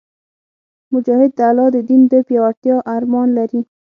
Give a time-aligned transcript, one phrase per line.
[0.93, 3.61] مجاهد د الله د دین د پیاوړتیا ارمان لري.